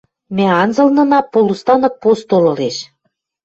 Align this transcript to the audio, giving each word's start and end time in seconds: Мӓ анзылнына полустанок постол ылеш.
Мӓ 0.35 0.47
анзылнына 0.61 1.19
полустанок 1.31 1.93
постол 2.01 2.45
ылеш. 2.53 2.77